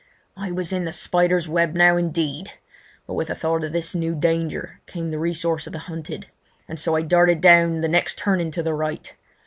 [0.35, 2.53] I was in the spider's web now indeed!
[3.05, 6.25] But with the thought of this new danger came the resource of the hunted,
[6.67, 9.13] and so I darted down the next turning to the right.